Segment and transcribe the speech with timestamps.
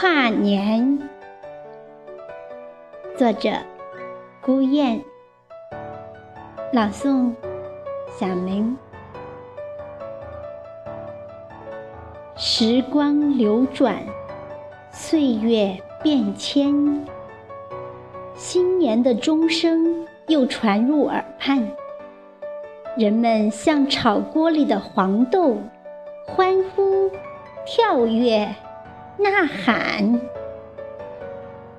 [0.00, 0.96] 跨年。
[3.16, 3.50] 作者：
[4.40, 5.02] 孤雁。
[6.72, 7.32] 朗诵：
[8.16, 8.78] 小明。
[12.36, 13.96] 时光流转，
[14.92, 17.04] 岁月变迁，
[18.36, 21.68] 新年的钟声又传入耳畔。
[22.96, 25.56] 人们像炒锅里的黄豆，
[26.24, 27.10] 欢呼、
[27.66, 28.54] 跳跃、
[29.18, 30.20] 呐喊。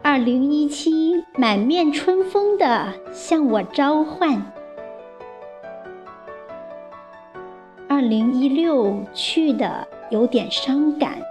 [0.02, 4.54] 二零一七满面春风的向我召唤。
[7.88, 11.22] 二零一六去的有点伤感，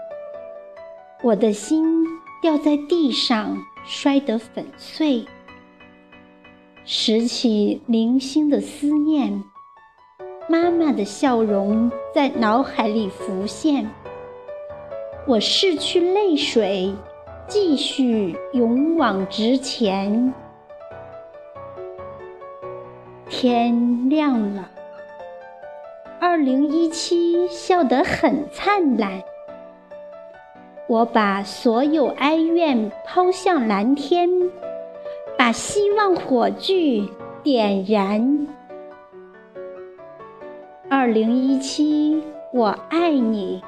[1.22, 2.04] 我的心
[2.42, 5.24] 掉在地上，摔得粉碎，
[6.84, 9.42] 拾起零星的思念。
[10.48, 13.88] 妈妈的笑容在脑海里浮现，
[15.28, 16.94] 我拭去泪水，
[17.46, 20.32] 继续勇往直前。
[23.28, 24.70] 天亮了，
[26.18, 29.22] 二零一七笑得很灿烂。
[30.86, 34.30] 我把所有哀怨抛向蓝天，
[35.36, 37.06] 把希望火炬
[37.42, 38.46] 点燃。
[40.88, 43.62] 二零一七，我爱你，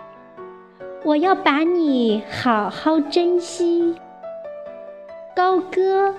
[1.02, 3.96] 我要把你好好珍惜。
[5.34, 6.14] 高歌，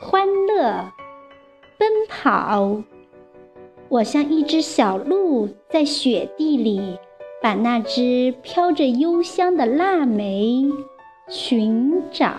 [0.00, 0.92] 欢乐，
[1.76, 2.82] 奔跑，
[3.88, 6.98] 我像一只小鹿，在雪地里
[7.42, 10.70] 把那只飘着幽香的腊梅
[11.28, 12.30] 寻找。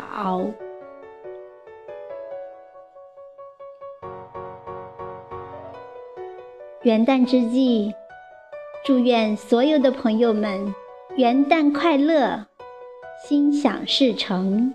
[6.83, 7.93] 元旦之际，
[8.85, 10.73] 祝愿所有的朋友们
[11.21, 12.47] 元旦快乐，
[13.29, 14.73] 心想事成。